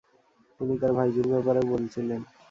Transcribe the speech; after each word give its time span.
তিনি 0.59 0.73
তার 0.81 0.91
ভাইঝির 0.97 1.27
ব্যাপারেও 1.33 1.65
বলছিলেন। 1.73 2.21